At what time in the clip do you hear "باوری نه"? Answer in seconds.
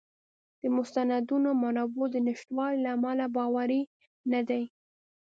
3.37-4.41